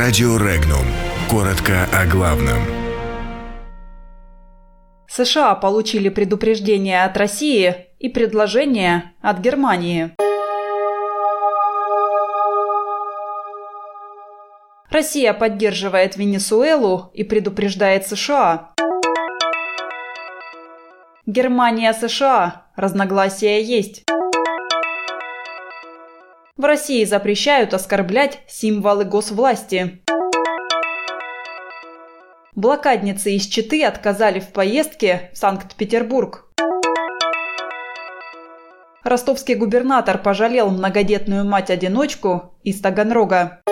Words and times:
Радио 0.00 0.36
Регнум. 0.36 0.84
Коротко 1.28 1.88
о 1.92 2.06
главном. 2.06 2.62
США 5.08 5.56
получили 5.56 6.08
предупреждение 6.08 7.02
от 7.02 7.16
России 7.16 7.74
и 7.98 8.08
предложение 8.08 9.14
от 9.20 9.40
Германии. 9.40 10.12
Россия 14.88 15.32
поддерживает 15.32 16.16
Венесуэлу 16.16 17.10
и 17.12 17.24
предупреждает 17.24 18.06
США. 18.06 18.74
Германия-США. 21.26 22.68
Разногласия 22.76 23.60
есть. 23.60 24.04
В 26.58 26.64
России 26.64 27.04
запрещают 27.04 27.72
оскорблять 27.72 28.40
символы 28.48 29.04
госвласти. 29.04 30.02
Блокадницы 32.56 33.30
из 33.30 33.46
Читы 33.46 33.84
отказали 33.84 34.40
в 34.40 34.48
поездке 34.48 35.30
в 35.32 35.38
Санкт-Петербург. 35.38 36.46
Ростовский 39.04 39.54
губернатор 39.54 40.18
пожалел 40.18 40.70
многодетную 40.70 41.44
мать-одиночку 41.46 42.56
из 42.64 42.80
Таганрога. 42.80 43.62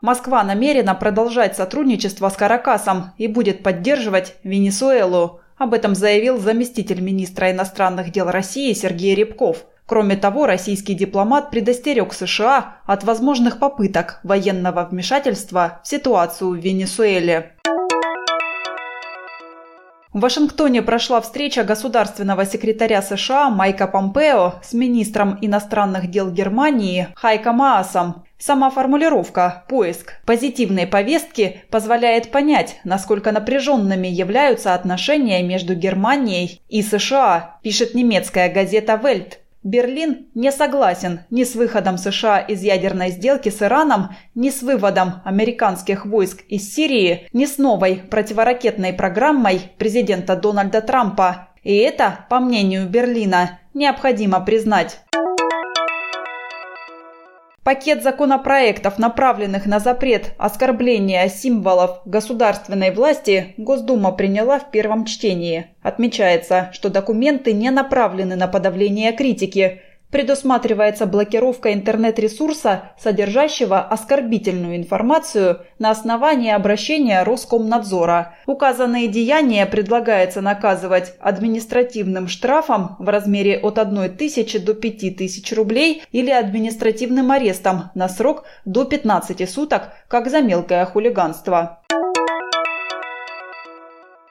Москва 0.00 0.42
намерена 0.44 0.94
продолжать 0.94 1.56
сотрудничество 1.56 2.30
с 2.30 2.36
Каракасом 2.36 3.12
и 3.18 3.26
будет 3.28 3.62
поддерживать 3.62 4.36
Венесуэлу. 4.44 5.42
Об 5.56 5.72
этом 5.72 5.94
заявил 5.94 6.38
заместитель 6.38 7.00
министра 7.00 7.52
иностранных 7.52 8.10
дел 8.10 8.28
России 8.28 8.72
Сергей 8.72 9.14
Рябков. 9.14 9.64
Кроме 9.86 10.16
того, 10.16 10.46
российский 10.46 10.94
дипломат 10.94 11.50
предостерег 11.50 12.12
США 12.12 12.78
от 12.86 13.04
возможных 13.04 13.58
попыток 13.60 14.18
военного 14.24 14.88
вмешательства 14.90 15.80
в 15.84 15.88
ситуацию 15.88 16.50
в 16.50 16.56
Венесуэле. 16.56 17.52
В 20.12 20.20
Вашингтоне 20.20 20.80
прошла 20.80 21.20
встреча 21.20 21.64
государственного 21.64 22.46
секретаря 22.46 23.02
США 23.02 23.50
Майка 23.50 23.86
Помпео 23.86 24.54
с 24.62 24.72
министром 24.72 25.38
иностранных 25.40 26.08
дел 26.08 26.30
Германии 26.30 27.08
Хайко 27.14 27.52
Маасом. 27.52 28.23
Сама 28.46 28.68
формулировка 28.68 29.64
«поиск» 29.70 30.20
позитивной 30.26 30.86
повестки 30.86 31.62
позволяет 31.70 32.30
понять, 32.30 32.78
насколько 32.84 33.32
напряженными 33.32 34.06
являются 34.06 34.74
отношения 34.74 35.42
между 35.42 35.74
Германией 35.74 36.60
и 36.68 36.82
США, 36.82 37.56
пишет 37.62 37.94
немецкая 37.94 38.52
газета 38.52 39.00
«Вельт». 39.02 39.38
Берлин 39.62 40.26
не 40.34 40.52
согласен 40.52 41.20
ни 41.30 41.42
с 41.44 41.54
выходом 41.54 41.96
США 41.96 42.38
из 42.38 42.62
ядерной 42.62 43.12
сделки 43.12 43.48
с 43.48 43.62
Ираном, 43.62 44.10
ни 44.34 44.50
с 44.50 44.60
выводом 44.60 45.22
американских 45.24 46.04
войск 46.04 46.42
из 46.46 46.70
Сирии, 46.70 47.26
ни 47.32 47.46
с 47.46 47.56
новой 47.56 48.02
противоракетной 48.10 48.92
программой 48.92 49.72
президента 49.78 50.36
Дональда 50.36 50.82
Трампа. 50.82 51.48
И 51.62 51.74
это, 51.76 52.26
по 52.28 52.40
мнению 52.40 52.90
Берлина, 52.90 53.60
необходимо 53.72 54.38
признать. 54.40 55.00
Пакет 57.64 58.02
законопроектов, 58.02 58.98
направленных 58.98 59.64
на 59.64 59.80
запрет 59.80 60.34
оскорбления 60.36 61.28
символов 61.28 62.02
государственной 62.04 62.90
власти, 62.90 63.54
Госдума 63.56 64.12
приняла 64.12 64.58
в 64.58 64.70
первом 64.70 65.06
чтении. 65.06 65.68
Отмечается, 65.82 66.68
что 66.74 66.90
документы 66.90 67.54
не 67.54 67.70
направлены 67.70 68.36
на 68.36 68.48
подавление 68.48 69.12
критики– 69.12 69.80
предусматривается 70.14 71.06
блокировка 71.06 71.72
интернет-ресурса, 71.72 72.92
содержащего 72.96 73.80
оскорбительную 73.80 74.76
информацию 74.76 75.62
на 75.80 75.90
основании 75.90 76.52
обращения 76.52 77.24
Роскомнадзора. 77.24 78.36
Указанные 78.46 79.08
деяния 79.08 79.66
предлагается 79.66 80.40
наказывать 80.40 81.14
административным 81.18 82.28
штрафом 82.28 82.94
в 83.00 83.08
размере 83.08 83.58
от 83.58 83.76
1 83.76 84.16
тысячи 84.16 84.60
до 84.60 84.74
5 84.74 85.16
тысяч 85.16 85.52
рублей 85.52 86.04
или 86.12 86.30
административным 86.30 87.32
арестом 87.32 87.90
на 87.96 88.08
срок 88.08 88.44
до 88.64 88.84
15 88.84 89.50
суток, 89.50 89.94
как 90.06 90.30
за 90.30 90.42
мелкое 90.42 90.84
хулиганство. 90.84 91.80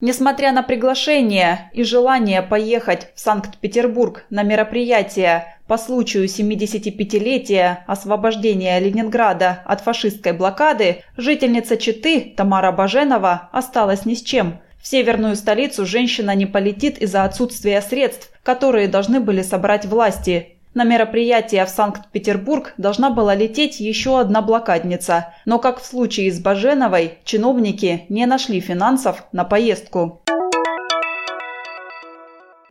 Несмотря 0.00 0.52
на 0.52 0.62
приглашение 0.62 1.70
и 1.72 1.82
желание 1.82 2.42
поехать 2.42 3.08
в 3.14 3.20
Санкт-Петербург 3.20 4.26
на 4.28 4.42
мероприятие 4.42 5.56
по 5.66 5.78
случаю 5.78 6.26
75-летия 6.26 7.78
освобождения 7.86 8.78
Ленинграда 8.78 9.62
от 9.64 9.80
фашистской 9.80 10.32
блокады, 10.32 11.02
жительница 11.16 11.78
Читы 11.78 12.34
Тамара 12.36 12.72
Баженова 12.72 13.48
осталась 13.52 14.04
ни 14.04 14.12
с 14.12 14.22
чем. 14.22 14.58
В 14.82 14.86
северную 14.86 15.34
столицу 15.34 15.86
женщина 15.86 16.34
не 16.34 16.44
полетит 16.44 16.98
из-за 16.98 17.24
отсутствия 17.24 17.80
средств, 17.80 18.30
которые 18.42 18.88
должны 18.88 19.20
были 19.20 19.40
собрать 19.40 19.86
власти, 19.86 20.55
на 20.76 20.84
мероприятие 20.84 21.64
в 21.64 21.70
Санкт-Петербург 21.70 22.74
должна 22.76 23.08
была 23.08 23.34
лететь 23.34 23.80
еще 23.80 24.20
одна 24.20 24.42
блокадница, 24.42 25.32
но, 25.46 25.58
как 25.58 25.80
в 25.80 25.86
случае 25.86 26.30
с 26.30 26.38
Баженовой, 26.38 27.14
чиновники 27.24 28.04
не 28.10 28.26
нашли 28.26 28.60
финансов 28.60 29.24
на 29.32 29.44
поездку. 29.44 30.22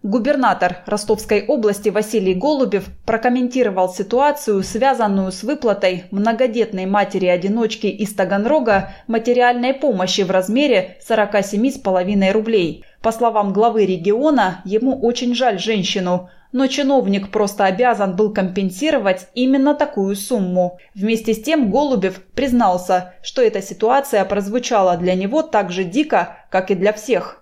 Губернатор 0.05 0.83
Ростовской 0.85 1.47
области 1.47 1.89
Василий 1.89 2.35
Голубев 2.35 2.89
прокомментировал 3.07 3.89
ситуацию, 3.89 4.61
связанную 4.61 5.31
с 5.31 5.41
выплатой 5.41 6.03
многодетной 6.11 6.85
матери-одиночки 6.85 7.87
из 7.87 8.13
Таганрога 8.13 8.93
материальной 9.07 9.73
помощи 9.73 10.21
в 10.21 10.29
размере 10.29 10.97
47,5 11.09 12.31
рублей. 12.33 12.85
По 13.01 13.11
словам 13.11 13.51
главы 13.51 13.87
региона, 13.87 14.61
ему 14.63 14.95
очень 15.01 15.33
жаль 15.33 15.57
женщину, 15.57 16.29
но 16.51 16.67
чиновник 16.67 17.31
просто 17.31 17.65
обязан 17.65 18.15
был 18.15 18.31
компенсировать 18.31 19.29
именно 19.33 19.73
такую 19.73 20.15
сумму. 20.15 20.77
Вместе 20.93 21.33
с 21.33 21.41
тем 21.41 21.71
Голубев 21.71 22.21
признался, 22.35 23.15
что 23.23 23.41
эта 23.41 23.63
ситуация 23.63 24.23
прозвучала 24.23 24.97
для 24.97 25.15
него 25.15 25.41
так 25.41 25.71
же 25.71 25.83
дико, 25.83 26.37
как 26.51 26.69
и 26.69 26.75
для 26.75 26.93
всех. 26.93 27.41